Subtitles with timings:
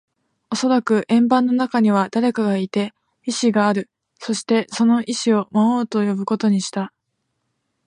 [0.49, 2.91] おそらく円盤の中には誰かがいて、
[3.23, 3.87] 意志がある。
[4.17, 6.91] そして、その意思を魔王と呼ぶことにした。